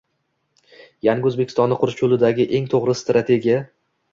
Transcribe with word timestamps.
Yangi 1.09 1.27
O‘zbekistonni 1.31 1.79
qurish 1.83 2.01
yo‘lidagi 2.05 2.49
eng 2.61 2.71
to‘g‘ri 2.73 2.99
strategiyang 3.05 3.71